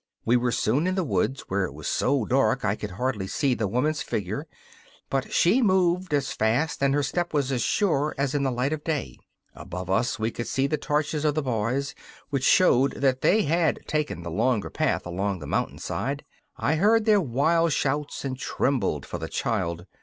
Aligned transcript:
We 0.25 0.35
were 0.35 0.51
soon 0.51 0.87
in 0.87 0.95
the 0.95 1.03
woods, 1.03 1.41
where 1.41 1.63
it 1.65 1.75
was 1.75 1.87
so 1.87 2.25
dark 2.25 2.65
I 2.65 2.75
could 2.75 2.89
hardly 2.89 3.27
see 3.27 3.53
the 3.53 3.67
woman's 3.67 4.01
figure; 4.01 4.47
but 5.11 5.31
she 5.31 5.61
moved 5.61 6.11
as 6.11 6.31
fast 6.33 6.81
and 6.81 6.95
her 6.95 7.03
step 7.03 7.35
was 7.35 7.51
as 7.51 7.61
sure 7.61 8.15
as 8.17 8.33
in 8.33 8.41
the 8.41 8.49
light 8.49 8.73
of 8.73 8.83
day. 8.83 9.19
Above 9.53 9.91
us 9.91 10.17
we 10.17 10.31
could 10.31 10.47
see 10.47 10.65
the 10.65 10.75
torches 10.79 11.23
of 11.23 11.35
the 11.35 11.43
boys, 11.43 11.93
which 12.31 12.43
showed 12.43 12.93
that 12.93 13.21
they 13.21 13.43
had 13.43 13.81
taken 13.85 14.23
the 14.23 14.31
longer 14.31 14.71
path 14.71 15.05
along 15.05 15.37
the 15.37 15.45
mountain 15.45 15.77
side. 15.77 16.25
I 16.57 16.77
heard 16.77 17.05
their 17.05 17.21
wild 17.21 17.71
shouts, 17.71 18.25
and 18.25 18.39
trembled 18.39 19.05
for 19.05 19.19
the 19.19 19.29
child. 19.29 19.85